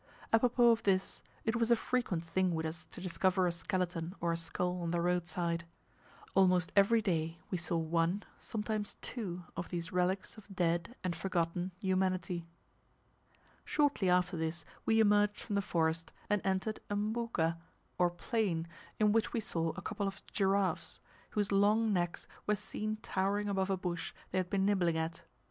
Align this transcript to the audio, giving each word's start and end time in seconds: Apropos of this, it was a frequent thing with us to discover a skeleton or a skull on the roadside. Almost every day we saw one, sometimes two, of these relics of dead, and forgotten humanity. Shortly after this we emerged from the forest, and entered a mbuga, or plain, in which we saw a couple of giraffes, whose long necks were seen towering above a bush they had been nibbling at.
Apropos 0.33 0.71
of 0.71 0.81
this, 0.81 1.21
it 1.45 1.57
was 1.57 1.69
a 1.69 1.75
frequent 1.75 2.23
thing 2.23 2.55
with 2.55 2.65
us 2.65 2.87
to 2.87 2.99
discover 2.99 3.45
a 3.45 3.51
skeleton 3.51 4.15
or 4.19 4.31
a 4.31 4.35
skull 4.35 4.81
on 4.81 4.89
the 4.89 4.99
roadside. 4.99 5.63
Almost 6.33 6.71
every 6.75 7.03
day 7.03 7.37
we 7.51 7.59
saw 7.59 7.77
one, 7.77 8.23
sometimes 8.39 8.95
two, 9.03 9.43
of 9.55 9.69
these 9.69 9.91
relics 9.91 10.37
of 10.37 10.47
dead, 10.55 10.95
and 11.03 11.15
forgotten 11.15 11.71
humanity. 11.79 12.47
Shortly 13.63 14.09
after 14.09 14.35
this 14.35 14.65
we 14.87 14.99
emerged 14.99 15.39
from 15.41 15.53
the 15.53 15.61
forest, 15.61 16.11
and 16.31 16.41
entered 16.43 16.79
a 16.89 16.95
mbuga, 16.95 17.57
or 17.99 18.09
plain, 18.09 18.67
in 18.99 19.11
which 19.11 19.33
we 19.33 19.39
saw 19.39 19.69
a 19.77 19.83
couple 19.83 20.07
of 20.07 20.25
giraffes, 20.33 20.99
whose 21.29 21.51
long 21.51 21.93
necks 21.93 22.27
were 22.47 22.55
seen 22.55 22.95
towering 23.03 23.47
above 23.47 23.69
a 23.69 23.77
bush 23.77 24.15
they 24.31 24.39
had 24.39 24.49
been 24.49 24.65
nibbling 24.65 24.97
at. 24.97 25.21